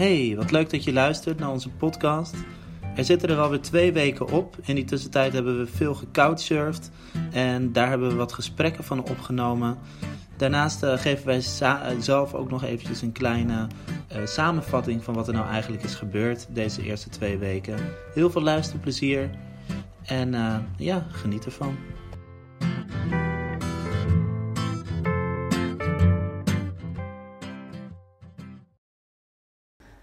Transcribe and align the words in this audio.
Hey, 0.00 0.36
wat 0.36 0.50
leuk 0.50 0.70
dat 0.70 0.84
je 0.84 0.92
luistert 0.92 1.38
naar 1.38 1.50
onze 1.50 1.68
podcast. 1.68 2.34
Er 2.96 3.04
zitten 3.04 3.28
er 3.28 3.38
alweer 3.38 3.60
twee 3.60 3.92
weken 3.92 4.28
op. 4.28 4.56
In 4.62 4.74
die 4.74 4.84
tussentijd 4.84 5.32
hebben 5.32 5.58
we 5.58 5.66
veel 5.66 5.94
gecouchsurfd 5.94 6.90
en 7.32 7.72
daar 7.72 7.88
hebben 7.88 8.08
we 8.08 8.14
wat 8.14 8.32
gesprekken 8.32 8.84
van 8.84 9.08
opgenomen. 9.08 9.78
Daarnaast 10.36 10.82
uh, 10.82 10.98
geven 10.98 11.26
wij 11.26 11.40
zelf 12.00 12.34
ook 12.34 12.50
nog 12.50 12.64
eventjes 12.64 13.02
een 13.02 13.12
kleine 13.12 13.66
uh, 14.12 14.26
samenvatting 14.26 15.04
van 15.04 15.14
wat 15.14 15.28
er 15.28 15.34
nou 15.34 15.48
eigenlijk 15.48 15.82
is 15.82 15.94
gebeurd 15.94 16.46
deze 16.50 16.82
eerste 16.82 17.08
twee 17.08 17.38
weken. 17.38 17.78
Heel 18.14 18.30
veel 18.30 18.42
luisterplezier 18.42 19.30
en 20.02 20.34
ja, 20.76 21.06
geniet 21.10 21.44
ervan. 21.44 21.76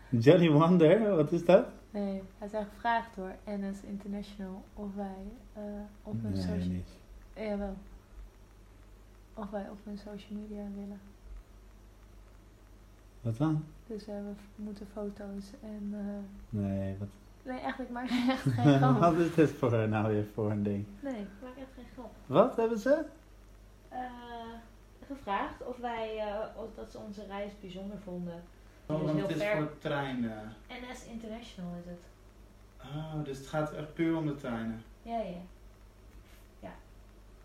Johnny 0.09 0.49
Wonder, 0.49 1.15
wat 1.15 1.31
is 1.31 1.45
dat? 1.45 1.65
Nee, 1.91 2.23
hij 2.37 2.47
is 2.47 2.67
gevraagd 2.73 3.15
door 3.15 3.35
NS 3.45 3.81
International 3.81 4.63
of 4.73 4.95
wij 4.95 5.25
uh, 5.57 5.63
op 6.03 6.21
hun 6.21 6.31
nee, 6.31 6.41
social... 6.41 6.67
niet. 6.67 6.89
Jawel. 7.35 7.75
Of 9.33 9.49
wij 9.49 9.69
op 9.69 9.77
hun 9.83 9.97
social 9.97 10.39
media 10.39 10.63
willen. 10.75 10.99
Wat 13.21 13.37
dan? 13.37 13.63
Dus 13.87 14.05
we 14.05 14.33
moeten 14.55 14.87
foto's 14.93 15.51
en... 15.61 15.93
Uh, 15.93 16.61
nee, 16.61 16.95
wat... 16.99 17.07
Nee, 17.43 17.59
eigenlijk 17.59 17.91
maak 17.91 18.09
ik 18.09 18.29
echt 18.29 18.41
geen 18.41 18.77
grap. 18.77 18.99
wat 18.99 19.13
is 19.13 19.33
dit 19.33 19.51
voor 19.51 19.87
nou 19.87 20.07
weer 20.07 20.25
voor 20.33 20.51
een 20.51 20.63
ding? 20.63 20.85
Nee, 20.99 21.21
ik 21.21 21.27
maak 21.41 21.57
echt 21.57 21.73
geen 21.75 21.85
grap. 21.93 22.11
Wat 22.25 22.55
hebben 22.55 22.79
ze? 22.79 23.05
Uh, 23.91 23.99
gevraagd 25.07 25.65
of 25.65 25.77
wij, 25.77 26.23
of 26.55 26.73
dat 26.75 26.91
ze 26.91 26.97
onze 26.97 27.25
reis 27.25 27.51
bijzonder 27.61 27.97
vonden. 28.03 28.43
Oh, 28.87 29.03
want 29.03 29.21
het 29.21 29.29
is 29.29 29.37
ver. 29.37 29.55
voor 29.55 29.77
treinen. 29.79 30.53
NS 30.67 31.05
International 31.05 31.75
is 31.79 31.85
het. 31.85 31.99
Oh, 32.81 33.23
dus 33.23 33.37
het 33.37 33.47
gaat 33.47 33.73
echt 33.73 33.93
puur 33.93 34.17
om 34.17 34.25
de 34.25 34.35
treinen? 34.35 34.83
Ja, 35.01 35.19
ja. 35.19 35.41
Ja. 36.59 36.75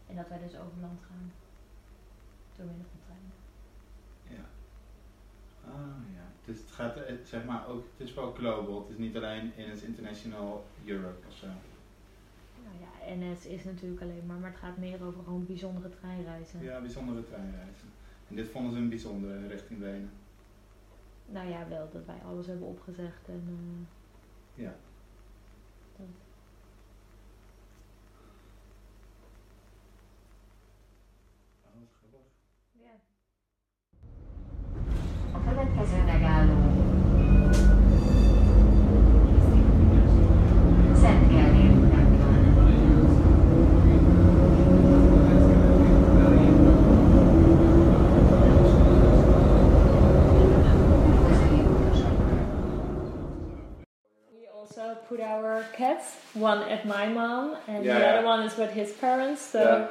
En 0.08 0.16
dat 0.16 0.28
wij 0.28 0.38
dus 0.38 0.54
over 0.54 0.80
land 0.80 1.00
gaan. 1.08 1.32
Door 2.56 2.66
middel 2.66 2.84
van 2.90 3.00
treinen. 3.04 3.32
Ja. 4.28 4.44
Oh 5.70 6.14
ja. 6.14 6.24
Dus 6.44 6.58
het 6.58 6.70
gaat, 6.70 6.94
het, 6.94 7.28
zeg 7.28 7.44
maar, 7.44 7.68
ook, 7.68 7.84
het 7.96 8.08
is 8.08 8.14
wel 8.14 8.32
global. 8.32 8.80
Het 8.80 8.90
is 8.90 8.98
niet 8.98 9.16
alleen 9.16 9.52
NS 9.56 9.82
International 9.82 10.64
Europe 10.84 11.26
of 11.28 11.34
zo. 11.34 11.46
Nou 11.46 12.76
ja, 12.80 13.14
NS 13.14 13.46
is 13.46 13.64
natuurlijk 13.64 14.02
alleen 14.02 14.26
maar, 14.26 14.38
maar 14.38 14.50
het 14.50 14.58
gaat 14.58 14.76
meer 14.76 15.04
over 15.04 15.22
gewoon 15.24 15.46
bijzondere 15.46 15.90
treinreizen. 16.00 16.62
Ja, 16.62 16.80
bijzondere 16.80 17.24
treinreizen. 17.24 17.88
En 18.28 18.34
dit 18.34 18.48
vonden 18.48 18.72
ze 18.72 18.78
een 18.78 18.88
bijzondere 18.88 19.46
richting 19.46 19.80
Wenen 19.80 20.10
nou 21.32 21.48
ja, 21.48 21.68
wel 21.68 21.88
dat 21.92 22.04
wij 22.04 22.20
alles 22.26 22.46
hebben 22.46 22.68
opgezegd 22.68 23.28
en 23.28 23.44
uh, 23.48 24.64
ja. 24.64 24.74
One 56.42 56.62
at 56.74 56.82
my 56.84 57.06
mom, 57.08 57.56
and 57.68 57.84
Yeah, 57.84 57.98
the 57.98 58.06
other 58.06 58.26
one 58.26 58.40
is 58.42 58.56
with 58.56 58.72
his 58.72 58.90
parents. 58.92 59.40
So. 59.40 59.88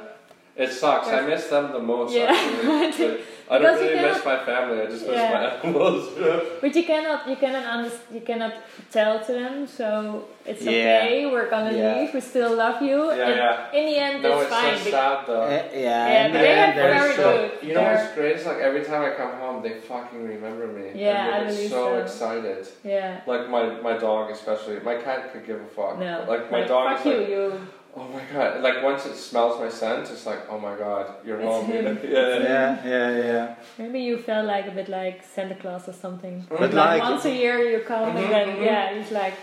It 0.54 0.70
sucks. 0.70 1.08
I 1.08 1.20
miss 1.26 1.46
them 1.48 1.72
the 1.72 1.78
most. 1.78 2.12
Yeah. 2.14 2.26
Actually. 2.30 3.20
I 3.50 3.58
don't 3.58 3.76
you 3.82 3.88
really 3.90 4.00
miss 4.02 4.24
my 4.24 4.38
family. 4.46 4.80
I 4.80 4.86
just 4.86 5.06
miss 5.06 5.16
Yeah. 5.16 5.32
my 5.32 5.44
animals. 5.68 6.08
but 6.60 6.74
you 6.74 6.84
cannot, 6.84 7.28
you 7.28 7.36
cannot 7.36 7.64
understand, 7.64 8.14
you 8.14 8.20
cannot 8.20 8.54
tell 8.90 9.22
to 9.24 9.32
them. 9.32 9.66
So 9.66 10.24
it's 10.46 10.62
Yeah. 10.62 10.72
okay. 11.04 11.26
We're 11.26 11.50
gonna 11.50 11.72
Yeah. 11.76 11.96
leave. 12.00 12.14
We 12.14 12.20
still 12.20 12.54
love 12.54 12.80
you. 12.82 12.98
Yeah, 13.12 13.26
and 13.28 13.36
yeah. 13.36 13.72
In 13.78 13.86
the 13.90 13.96
end, 13.98 14.22
no, 14.22 14.32
it's, 14.40 14.42
it's 14.42 14.50
fine. 14.54 14.78
so 14.78 14.90
sad 14.90 15.26
though. 15.26 15.48
yeah, 15.48 15.66
Yeah, 15.74 16.06
and 16.22 16.32
but 16.32 16.38
they 16.38 16.44
then 16.46 16.66
have 16.66 16.74
very 16.74 17.14
so, 17.16 17.22
good. 17.22 17.68
You 17.68 17.74
know 17.74 17.80
They're- 17.80 17.94
what's 17.96 18.14
great? 18.14 18.36
It's 18.36 18.46
like 18.46 18.58
every 18.58 18.84
time 18.84 19.02
I 19.02 19.10
come 19.16 19.32
home, 19.42 19.62
they 19.62 19.74
fucking 19.80 20.22
remember 20.34 20.66
me. 20.68 20.92
Yeah, 20.94 21.10
and 21.10 21.34
I 21.34 21.38
they 21.40 21.44
get 21.46 21.54
believe 21.56 21.70
so 21.70 21.84
so. 21.96 21.98
excited. 22.02 22.68
yeah. 22.84 23.20
Like 23.26 23.48
my 23.50 23.64
my 23.88 23.94
dog 23.98 24.30
especially. 24.30 24.80
My 24.80 24.96
cat 24.96 25.32
could 25.32 25.46
give 25.46 25.60
a 25.60 25.66
fuck. 25.66 25.98
No. 25.98 26.24
Like 26.28 26.50
my 26.50 26.58
Like, 26.60 26.68
dog 26.68 26.96
fuck 26.98 27.06
is 27.06 27.12
you. 27.12 27.18
like, 27.20 27.28
you. 27.28 27.60
Oh 27.96 28.08
my 28.08 28.22
god. 28.32 28.62
Like 28.62 28.82
once 28.82 29.06
it 29.06 29.16
smells 29.16 29.60
my 29.60 29.68
scent, 29.68 30.08
it's 30.10 30.26
like, 30.26 30.40
oh 30.50 30.58
my 30.58 30.76
god, 30.76 31.14
you're 31.24 31.40
It's 31.40 31.46
home. 31.48 31.66
him. 31.66 31.98
yeah. 32.04 32.38
Yeah, 32.38 32.78
yeah, 32.84 33.16
yeah. 33.32 33.54
Maybe 33.78 34.00
you 34.00 34.18
felt 34.18 34.46
like 34.46 34.66
a 34.66 34.70
bit 34.70 34.88
like 34.88 35.22
Santa 35.34 35.54
Claus 35.54 35.88
or 35.88 35.92
something. 35.92 36.44
But 36.48 36.60
like, 36.60 36.74
like- 36.74 37.02
once 37.02 37.24
a 37.24 37.30
year 37.34 37.58
you 37.70 37.80
come 37.80 38.08
Mhm, 38.12 38.16
and 38.24 38.32
then 38.32 38.48
mhm. 38.56 38.64
yeah, 38.64 38.94
he's 38.94 39.10
like 39.12 39.34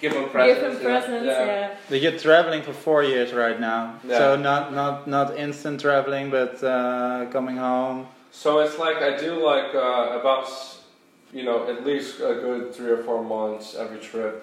Give 0.00 0.12
him 0.12 0.28
presents. 0.30 0.60
give 0.60 0.70
him 0.72 0.76
yeah. 0.82 0.88
presents. 1.00 1.26
Yeah. 1.26 1.46
Yeah. 1.46 1.74
But 1.88 2.00
you're 2.00 2.18
traveling 2.18 2.62
for 2.62 2.72
four 2.72 3.02
years 3.04 3.32
right 3.32 3.58
now. 3.60 3.82
Yeah. 4.04 4.18
So 4.18 4.36
not 4.36 4.72
not 4.74 5.06
not 5.06 5.36
instant 5.36 5.80
traveling, 5.80 6.30
but 6.30 6.54
uh, 6.64 7.26
coming 7.30 7.56
home. 7.56 8.06
So 8.32 8.60
it's 8.60 8.78
like 8.78 8.96
I 9.08 9.16
do 9.16 9.32
like 9.52 9.74
uh, 9.74 10.18
about 10.20 10.46
you 11.32 11.44
know 11.44 11.68
at 11.68 11.84
least 11.86 12.20
a 12.20 12.34
good 12.46 12.74
three 12.74 12.90
or 12.90 13.02
four 13.04 13.22
months 13.22 13.74
every 13.76 13.98
trip, 13.98 14.34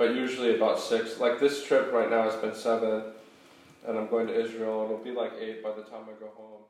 but 0.00 0.14
usually 0.14 0.56
about 0.56 0.80
six. 0.80 1.20
Like 1.20 1.38
this 1.38 1.62
trip 1.62 1.92
right 1.92 2.08
now, 2.08 2.26
it's 2.26 2.36
been 2.36 2.54
seven, 2.54 3.02
and 3.86 3.98
I'm 3.98 4.08
going 4.08 4.28
to 4.28 4.34
Israel. 4.34 4.84
It'll 4.84 5.04
be 5.04 5.10
like 5.10 5.32
eight 5.38 5.62
by 5.62 5.72
the 5.72 5.82
time 5.82 6.04
I 6.08 6.18
go 6.18 6.30
home. 6.34 6.62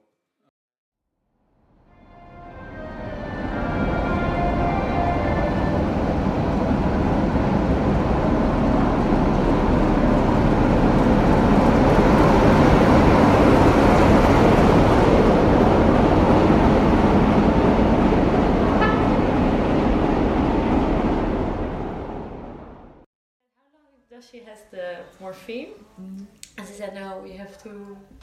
And 26.60 26.68
she 26.68 26.74
said, 26.74 26.94
no, 26.94 27.20
we 27.24 27.32
have 27.42 27.54
to 27.62 27.70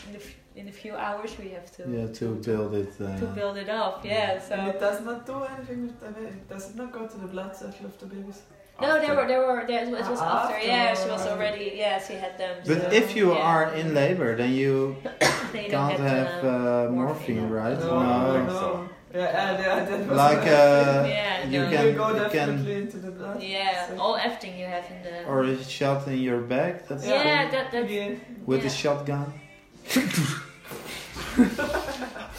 in 0.07 0.13
a, 0.13 0.17
f- 0.17 0.35
in 0.55 0.67
a 0.67 0.71
few 0.71 0.93
hours 0.95 1.31
we 1.39 1.49
have 1.57 1.71
to 1.77 1.81
Yeah, 1.89 2.05
to 2.19 2.25
build 2.35 2.75
it. 2.75 2.93
Uh, 3.01 3.17
to 3.17 3.25
build 3.39 3.57
it 3.57 3.67
up. 3.69 4.05
Yeah. 4.05 4.39
So 4.39 4.53
And 4.53 4.67
it 4.67 4.79
does 4.79 4.99
not 5.03 5.25
do 5.25 5.37
anything 5.43 5.81
with 5.87 5.99
the 5.99 6.09
baby. 6.17 6.35
Does 6.47 6.69
it 6.69 6.75
not 6.75 6.91
go 6.91 7.07
to 7.07 7.17
the 7.17 7.25
blood 7.27 7.55
circle 7.55 7.87
of 7.87 7.97
the 7.99 8.05
babies? 8.05 8.41
no, 8.79 8.99
there 9.03 9.15
were 9.15 9.27
there 9.27 9.41
were 9.47 9.63
there, 9.65 9.83
it 9.85 9.89
was 9.89 10.19
Ah, 10.21 10.43
after. 10.43 10.59
Yeah, 10.63 10.93
she 10.93 11.09
was 11.09 11.25
already. 11.25 11.73
Yeah, 11.83 11.97
she 12.07 12.13
had 12.13 12.37
them. 12.37 12.57
But 12.63 12.79
so, 12.81 12.89
if 13.01 13.15
you 13.15 13.33
yeah. 13.33 13.51
are 13.51 13.73
in 13.73 13.95
labor, 13.95 14.35
then 14.35 14.53
you 14.53 14.95
Then 15.51 15.63
you 15.65 15.71
don't 15.71 15.89
can't 15.89 15.97
get, 16.03 16.27
have 16.27 16.45
uh, 16.45 16.47
uh, 16.47 16.91
morphine, 16.91 17.49
morphine. 17.49 17.49
right? 17.49 17.79
No, 17.79 17.99
No. 17.99 18.45
no. 18.45 18.89
Yeah, 19.13 19.19
yeah, 19.22 19.62
yeah, 19.62 19.85
that 19.85 20.00
was 20.07 20.18
Like 20.18 20.40
uh, 20.40 21.06
Yeah, 21.07 21.45
you 21.47 21.62
no. 21.62 21.69
can 21.72 21.85
you 21.88 21.94
go 21.94 22.07
you 22.09 22.16
definitely 22.19 22.73
can 22.73 22.81
into 22.84 22.97
the 22.97 23.12
blood. 23.12 23.41
yeah, 23.41 23.88
So- 23.88 24.00
all 24.00 24.16
everything 24.18 24.59
you 24.59 24.66
have 24.66 24.85
in 24.91 25.01
the. 25.03 25.25
or 25.25 25.44
a 25.44 25.63
shot 25.63 26.07
in 26.07 26.19
your 26.19 26.41
back. 26.41 26.88
That's 26.88 27.06
yeah, 27.06 27.44
cool. 27.44 27.51
that 27.51 27.72
that. 27.72 27.90
Yeah. 27.90 28.16
with 28.46 28.61
yeah. 28.61 28.67
a 28.67 28.70
shotgun. 28.70 29.34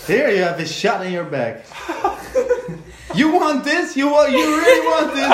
Here 0.06 0.28
you 0.30 0.42
have 0.42 0.60
a 0.60 0.66
shot 0.66 1.06
in 1.06 1.12
your 1.12 1.24
back. 1.24 1.64
you 3.14 3.30
want 3.32 3.64
this? 3.64 3.96
You 3.96 4.08
want? 4.10 4.32
You 4.32 4.44
really 4.58 4.86
want 4.86 5.14
this? 5.14 5.28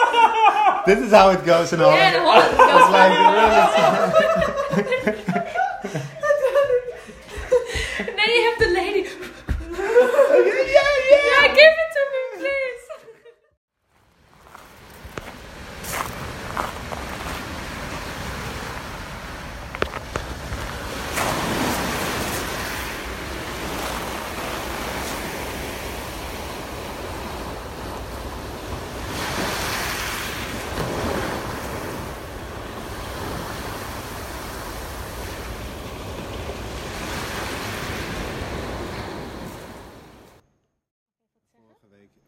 this 0.86 0.98
is 1.00 1.10
how 1.12 1.30
it 1.30 1.44
goes 1.44 1.72
in 1.72 1.80
Holland. 1.80 1.98
Yeah, 1.98 2.12
the 2.12 2.20
whole 2.20 2.40
goes 2.56 2.90
like 5.26 5.36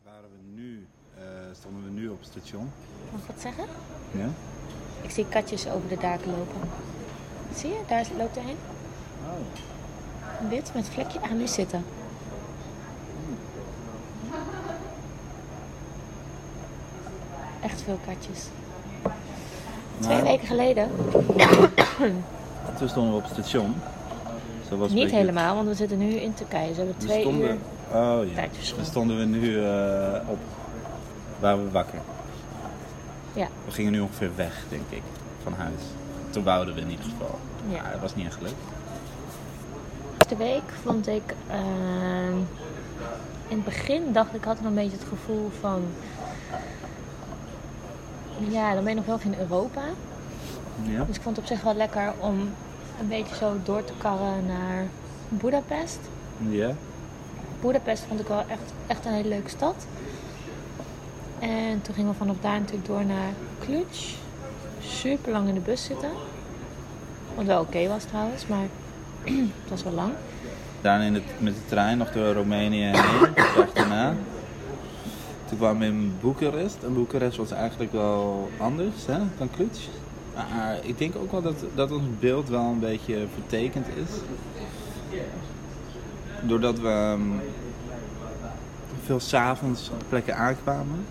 waren 0.04 0.30
we 0.30 0.60
nu, 0.60 0.86
eh, 1.16 1.22
stonden 1.52 1.84
we 1.84 1.90
nu 1.90 2.08
op 2.08 2.18
het 2.18 2.28
station. 2.28 2.70
Mag 3.12 3.20
ik 3.20 3.26
wat 3.26 3.40
zeggen? 3.40 3.64
Ja? 4.10 4.28
Ik 5.02 5.10
zie 5.10 5.26
katjes 5.28 5.68
over 5.68 5.88
de 5.88 5.96
daken 6.00 6.30
lopen. 6.30 6.60
Zie 7.54 7.70
je? 7.70 7.80
Daar 7.86 8.06
loopt 8.18 8.36
er 8.36 8.42
een. 8.42 8.56
Oh. 9.24 10.48
Wit 10.50 10.70
met 10.74 10.88
vlekje. 10.88 11.20
Ah, 11.20 11.30
nu 11.30 11.46
zitten. 11.46 11.84
Echt 17.62 17.82
veel 17.82 17.98
katjes. 18.06 18.44
Twee 20.00 20.16
Nou, 20.16 20.28
weken 20.28 20.46
geleden. 20.46 20.90
Toen 22.78 22.88
stonden 22.88 23.12
we 23.12 23.18
op 23.18 23.22
het 23.22 23.32
station. 23.32 23.74
Dus 24.60 24.68
dat 24.68 24.78
was 24.78 24.88
een 24.88 24.94
Niet 24.94 25.04
beetje- 25.04 25.18
helemaal, 25.18 25.54
want 25.54 25.68
we 25.68 25.74
zitten 25.74 25.98
nu 25.98 26.10
in 26.14 26.34
Turkije. 26.34 26.68
Ze 26.74 26.80
hebben 26.80 26.94
We 26.98 27.04
twee 27.04 27.20
stonden, 27.20 27.48
uur. 27.48 27.56
Oh 27.92 28.32
ja. 28.34 28.48
Dan 28.76 28.84
stonden 28.84 29.18
we 29.18 29.24
nu 29.24 29.64
eh, 29.64 30.28
op. 30.28 30.38
Waren 31.40 31.64
we 31.64 31.70
wakker. 31.70 31.98
Ja. 33.32 33.48
We 33.64 33.70
gingen 33.70 33.92
nu 33.92 34.00
ongeveer 34.00 34.30
weg, 34.36 34.64
denk 34.68 34.88
ik, 34.88 35.02
van 35.42 35.52
huis. 35.52 35.82
Toen 36.30 36.44
wouden 36.44 36.74
we 36.74 36.80
in 36.80 36.90
ieder 36.90 37.04
geval. 37.04 37.38
Ja. 37.68 37.82
Maar 37.82 37.92
dat 37.92 38.00
was 38.00 38.14
niet 38.14 38.26
echt 38.26 38.40
leuk. 38.40 38.54
De 40.28 40.36
week 40.36 40.62
vond 40.82 41.06
ik. 41.06 41.34
ehm, 41.48 42.36
in 43.48 43.56
het 43.56 43.64
begin 43.64 44.12
dacht 44.12 44.34
ik, 44.34 44.44
had 44.44 44.58
ik 44.58 44.64
een 44.64 44.74
beetje 44.74 44.96
het 44.96 45.06
gevoel 45.08 45.50
van. 45.60 45.82
Ja, 48.48 48.74
dan 48.74 48.84
ben 48.84 48.92
je 48.92 48.98
nog 48.98 49.06
wel 49.06 49.32
in 49.32 49.38
Europa. 49.38 49.82
Ja? 50.82 51.04
Dus 51.04 51.16
ik 51.16 51.22
vond 51.22 51.36
het 51.36 51.44
op 51.44 51.52
zich 51.52 51.62
wel 51.62 51.74
lekker 51.74 52.12
om 52.18 52.40
een 53.00 53.08
beetje 53.08 53.34
zo 53.34 53.56
door 53.64 53.84
te 53.84 53.92
karren 53.98 54.46
naar 54.46 54.86
Budapest. 55.28 55.98
Ja? 56.48 56.74
Budapest 57.62 58.05
vond 58.09 58.20
ik 58.20 58.26
wel 58.26 58.44
echt, 58.49 58.73
echt 58.87 59.05
een 59.05 59.12
hele 59.12 59.29
leuke 59.29 59.49
stad. 59.49 59.87
En 61.38 61.82
toen 61.82 61.94
gingen 61.94 62.11
we 62.11 62.17
vanaf 62.17 62.37
daar 62.41 62.59
natuurlijk 62.61 62.87
door 62.87 63.05
naar 63.05 63.32
Cluj. 63.61 63.85
Super 64.81 65.32
lang 65.32 65.49
in 65.49 65.55
de 65.55 65.61
bus 65.61 65.85
zitten. 65.85 66.11
Wat 67.35 67.44
wel 67.44 67.61
oké 67.61 67.88
was 67.88 68.05
trouwens, 68.05 68.47
maar 68.47 68.67
het 69.62 69.70
was 69.70 69.82
wel 69.82 69.93
lang. 69.93 70.12
Daarna 70.81 71.05
in 71.05 71.23
met 71.38 71.55
de 71.55 71.67
trein 71.67 71.99
nog 71.99 72.12
door 72.12 72.32
Roemenië 72.32 72.82
heen, 72.82 72.94
daarna. 73.75 74.14
Toen 75.49 75.59
kwamen 75.59 75.81
we 75.81 75.87
in 75.87 76.14
Boekarest. 76.20 76.82
En 76.82 76.94
Boekarest 76.94 77.37
was 77.37 77.50
eigenlijk 77.50 77.93
wel 77.93 78.50
anders 78.59 79.06
hè, 79.06 79.19
dan 79.38 79.50
Cluj. 79.50 79.69
Maar 80.35 80.79
ik 80.82 80.99
denk 80.99 81.17
ook 81.17 81.31
wel 81.31 81.43
dat, 81.43 81.64
dat 81.75 81.91
ons 81.91 82.03
beeld 82.20 82.49
wel 82.49 82.64
een 82.64 82.81
beetje 82.81 83.26
vertekend 83.35 83.87
is. 83.87 84.11
Doordat 86.40 86.79
we 86.79 86.88
ehm, 86.88 87.20
veel 89.05 89.20
s'avonds 89.20 89.90
op 89.90 90.05
plekken 90.08 90.37
aankwamen. 90.37 91.06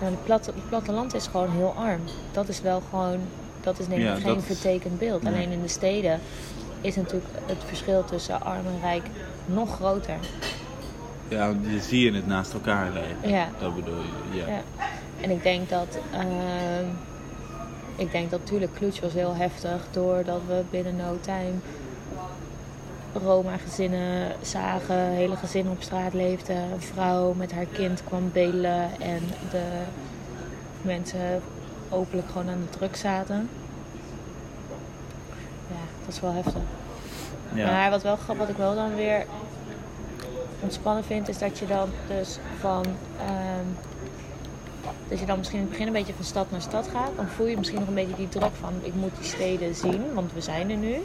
Nou, 0.00 0.12
het, 0.12 0.24
platte, 0.24 0.50
het 0.54 0.68
platteland 0.68 1.14
is 1.14 1.26
gewoon 1.26 1.50
heel 1.50 1.74
arm. 1.76 2.00
Dat 2.32 2.48
is 2.48 2.60
wel 2.60 2.82
gewoon, 2.90 3.20
dat 3.60 3.78
is 3.78 3.86
denk 3.86 4.00
ik 4.00 4.06
Ja, 4.06 4.14
geen 4.14 4.34
dat 4.34 4.44
vertekend 4.44 4.98
beeld. 4.98 5.26
Alleen 5.26 5.50
in 5.50 5.62
de 5.62 5.68
steden 5.68 6.20
is 6.80 6.96
natuurlijk 6.96 7.30
het 7.46 7.64
verschil 7.66 8.04
tussen 8.04 8.42
arm 8.42 8.66
en 8.66 8.80
rijk 8.80 9.06
nog 9.46 9.74
groter. 9.74 10.16
Ja, 11.28 11.52
je 11.62 11.80
zie 11.80 12.04
je 12.04 12.12
het 12.12 12.26
naast 12.26 12.52
elkaar 12.52 12.90
liggen. 12.92 13.30
Ja. 13.30 13.48
Dat 13.60 13.74
bedoel 13.74 14.00
je, 14.00 14.38
ja. 14.38 14.46
Ja. 14.46 14.62
En 15.20 15.30
ik 15.30 15.42
denk 15.42 15.68
dat, 15.68 15.98
ehm, 16.12 16.86
ik 17.96 18.12
denk 18.12 18.30
dat 18.30 18.40
natuurlijk 18.40 18.74
Cluj 18.74 18.92
was 19.02 19.12
heel 19.12 19.34
heftig 19.34 19.86
doordat 19.90 20.40
we 20.46 20.62
binnen 20.70 20.96
no 20.96 21.18
time 21.20 21.54
Roma-gezinnen 23.12 24.32
zagen, 24.42 24.96
hele 24.96 25.36
gezinnen 25.36 25.72
op 25.72 25.82
straat 25.82 26.14
leefden. 26.14 26.56
Een 26.56 26.80
vrouw 26.80 27.32
met 27.32 27.52
haar 27.52 27.66
kind 27.66 28.04
kwam 28.04 28.30
bedelen 28.32 29.00
en 29.00 29.20
de 29.50 29.82
mensen 30.82 31.42
openlijk 31.88 32.28
gewoon 32.28 32.48
aan 32.48 32.66
de 32.70 32.78
druk 32.78 32.96
zaten. 32.96 33.48
Ja, 35.68 36.04
dat 36.04 36.14
is 36.14 36.20
wel 36.20 36.32
heftig. 36.32 36.62
Ja. 37.54 37.70
Maar 37.70 37.90
wat, 37.90 38.02
wel, 38.02 38.18
wat 38.36 38.48
ik 38.48 38.56
wel 38.56 38.74
dan 38.74 38.94
weer 38.94 39.26
ontspannen 40.60 41.04
vind, 41.04 41.28
is 41.28 41.38
dat 41.38 41.58
je 41.58 41.66
dan 41.66 41.88
dus 42.08 42.38
van. 42.60 42.84
ehm, 43.18 43.66
dat 45.08 45.20
je 45.20 45.26
dan 45.26 45.38
misschien 45.38 45.58
in 45.58 45.64
het 45.64 45.72
begin 45.72 45.86
een 45.86 45.98
beetje 45.98 46.14
van 46.14 46.24
stad 46.24 46.50
naar 46.50 46.60
stad 46.60 46.88
gaat. 46.88 47.10
Dan 47.16 47.26
voel 47.28 47.46
je 47.46 47.56
misschien 47.56 47.78
nog 47.78 47.88
een 47.88 47.94
beetje 47.94 48.16
die 48.16 48.28
druk 48.28 48.54
van 48.60 48.72
ik 48.82 48.94
moet 48.94 49.16
die 49.16 49.28
steden 49.28 49.74
zien, 49.74 50.14
want 50.14 50.32
we 50.32 50.40
zijn 50.40 50.70
er 50.70 50.76
nu. 50.76 50.96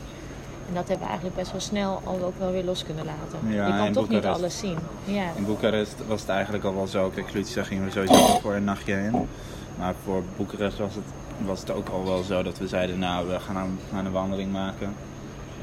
En 0.68 0.74
dat 0.74 0.88
hebben 0.88 1.00
we 1.00 1.06
eigenlijk 1.06 1.36
best 1.36 1.52
wel 1.52 1.62
snel 1.62 2.02
al 2.04 2.20
ook 2.24 2.40
wel 2.40 2.52
weer 2.52 2.64
los 2.64 2.84
kunnen 2.84 3.06
laten. 3.06 3.52
Ja, 3.54 3.68
je 3.68 3.84
kan 3.84 3.92
toch 3.94 4.10
niet 4.10 4.26
alles 4.26 4.58
zien. 4.58 4.78
Ja. 5.04 5.26
In 5.36 5.46
Boekarest 5.46 5.96
was 6.08 6.22
het 6.22 6.30
eigenlijk 6.30 6.64
al 6.64 6.76
wel 6.76 6.88
zo. 6.88 7.10
Kijk, 7.10 7.28
Cluj 7.28 7.44
gingen 7.46 7.84
we 7.86 7.92
sowieso 7.92 8.40
voor 8.40 8.54
een 8.54 8.64
nachtje 8.64 8.94
heen. 8.94 9.28
Maar 9.78 9.94
voor 10.04 10.24
Boekarest 10.38 10.78
was 10.78 10.96
het, 10.96 11.04
was 11.46 11.60
het 11.60 11.72
ook 11.72 11.90
al 11.90 12.06
wel 12.06 12.24
zo 12.24 12.44
dat 12.44 12.58
we 12.58 12.68
zeiden, 12.68 13.00
nou, 13.00 13.28
we 13.28 13.40
gaan 13.40 13.56
nou, 13.56 13.68
gaan 13.94 14.06
een 14.06 14.12
wandeling 14.12 14.52
maken. 14.52 14.94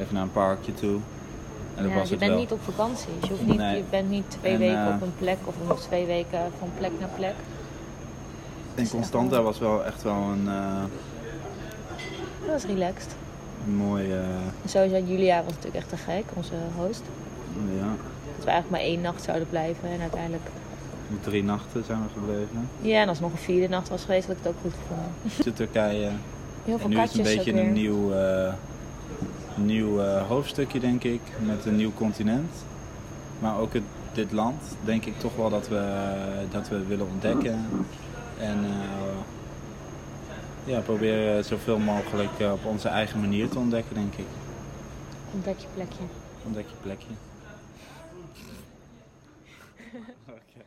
Even 0.00 0.14
naar 0.14 0.22
een 0.22 0.32
parkje 0.32 0.74
toe. 0.74 0.98
En 1.74 1.82
dat 1.82 1.92
Ja, 1.92 1.98
was 1.98 2.04
je 2.08 2.10
het 2.10 2.18
bent 2.18 2.30
wel. 2.32 2.40
niet 2.40 2.52
op 2.52 2.60
vakantie. 2.62 3.08
Dus 3.20 3.28
je, 3.28 3.34
hoeft 3.34 3.46
niet, 3.46 3.56
Nee. 3.56 3.76
je 3.76 3.82
bent 3.90 4.10
niet 4.10 4.30
twee 4.40 4.52
En, 4.52 4.58
weken 4.58 4.86
eh, 4.88 4.94
op 4.94 5.02
een 5.02 5.14
plek 5.18 5.38
of 5.44 5.54
nog 5.68 5.80
twee 5.80 6.06
weken 6.06 6.40
van 6.58 6.70
plek 6.78 6.90
naar 7.00 7.08
plek. 7.16 7.34
En 8.74 8.88
Constanta 8.88 9.42
was 9.42 9.58
wel 9.58 9.84
echt 9.84 10.02
wel 10.02 10.14
een, 10.32 10.48
eh, 10.48 10.82
Dat 12.46 12.52
was 12.52 12.64
relaxed. 12.64 13.14
Een 13.66 13.76
mooi, 13.76 14.12
eh, 14.12 14.18
sowieso 14.64 14.98
Julia 15.06 15.36
was 15.36 15.52
natuurlijk 15.52 15.76
echt 15.76 15.88
te 15.88 15.96
gek, 15.96 16.24
onze 16.34 16.54
host. 16.76 17.02
ja, 17.78 17.86
Dat 18.36 18.44
we 18.44 18.50
eigenlijk 18.50 18.70
maar 18.70 18.80
één 18.80 19.00
nacht 19.00 19.22
zouden 19.22 19.48
blijven 19.48 19.88
en 19.88 20.00
uiteindelijk... 20.00 20.42
drie 21.20 21.44
nachten 21.44 21.84
zijn 21.84 21.98
we 22.02 22.20
gebleven. 22.20 22.68
Ja, 22.80 23.00
en 23.00 23.08
als 23.08 23.18
het 23.18 23.26
nog 23.26 23.36
een 23.36 23.44
vierde 23.44 23.68
nacht 23.68 23.88
was 23.88 24.02
geweest, 24.02 24.26
had 24.26 24.36
ik 24.36 24.42
het 24.42 24.52
ook 24.52 24.60
goed 24.62 24.72
gevonden. 24.80 25.12
De 25.44 25.52
Turkije. 25.52 26.10
Heel 26.64 26.78
veel 26.78 26.90
En 26.90 26.90
nu 26.90 27.00
is 27.00 27.12
het 27.12 27.18
een 27.18 27.36
beetje 27.36 27.60
een 27.60 27.72
nieuw, 27.72 28.12
eh, 28.12 28.52
nieuw 29.54 30.00
eh, 30.00 30.28
hoofdstukje, 30.28 30.80
denk 30.80 31.04
ik, 31.04 31.20
met 31.46 31.64
een 31.64 31.76
nieuw 31.76 31.92
continent. 31.94 32.50
Maar 33.38 33.58
ook 33.58 33.72
het, 33.72 33.82
dit 34.12 34.32
land, 34.32 34.62
denk 34.84 35.04
ik 35.04 35.18
toch 35.18 35.36
wel 35.36 35.50
dat 35.50 35.68
we, 35.68 35.92
dat 36.50 36.68
we 36.68 36.86
willen 36.86 37.06
ontdekken. 37.06 37.66
En 38.38 38.58
ja, 40.64 40.80
proberen 40.80 41.44
zoveel 41.44 41.78
mogelijk 41.78 42.38
eh, 42.38 42.52
op 42.52 42.64
onze 42.64 42.88
eigen 42.88 43.20
manier 43.20 43.48
te 43.48 43.58
ontdekken, 43.58 43.94
denk 43.94 44.14
ik. 44.14 44.26
Ontdek 45.34 45.58
je 45.58 45.66
plekje. 45.74 46.04
Ontdek 46.44 46.66
je 46.68 46.76
plekje. 46.82 47.08
Oké. 50.28 50.64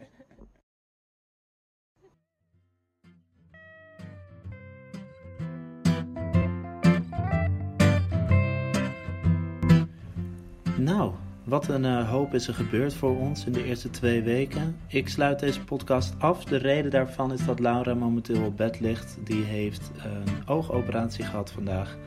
Nou, 10.78 11.14
wat 11.48 11.68
een 11.68 11.86
eh, 11.86 12.10
hoop 12.10 12.34
is 12.34 12.48
er 12.48 12.54
gebeurd 12.54 12.94
voor 12.94 13.18
ons 13.18 13.46
in 13.46 13.52
de 13.52 13.64
eerste 13.64 13.90
twee 13.90 14.22
weken. 14.22 14.78
Ik 14.88 15.10
sluit 15.10 15.40
deze 15.40 15.64
podcast 15.64 16.14
af. 16.18 16.44
De 16.44 16.56
reden 16.58 16.92
daarvan 16.92 17.34
is 17.34 17.46
dat 17.46 17.60
Laura 17.60 17.94
momenteel 17.94 18.44
op 18.46 18.58
bed 18.58 18.80
ligt. 18.80 19.18
Die 19.24 19.44
heeft 19.44 19.92
een 20.04 20.48
oogoperatie 20.48 21.26
gehad 21.26 21.52
vandaag. 21.52 21.98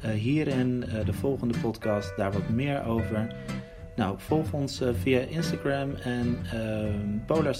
Eh, 0.00 0.10
hier 0.10 0.48
eh, 0.48 1.06
de 1.06 1.12
volgende 1.12 1.58
podcast 1.58 2.16
daar 2.16 2.32
wat 2.32 2.48
meer 2.48 2.84
over. 2.84 3.34
Nou, 3.96 4.14
volg 4.18 4.52
ons 4.52 4.82
via 4.92 5.20
Instagram 5.20 5.94
en 5.94 6.38
Polar 7.26 7.54